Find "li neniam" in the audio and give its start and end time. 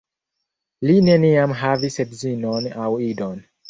0.87-1.55